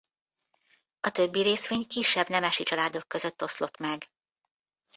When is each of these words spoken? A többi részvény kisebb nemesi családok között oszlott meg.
A 0.99 1.11
többi 1.11 1.41
részvény 1.41 1.87
kisebb 1.87 2.27
nemesi 2.29 2.63
családok 2.63 3.07
között 3.07 3.43
oszlott 3.43 3.77
meg. 3.77 4.05